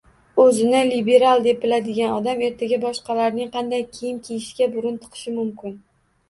[0.43, 5.79] Oʻzini liberal deb biladigan odam ertaga boshqalarning qanday kiyim kiyishiga burun tiqishi mumkin.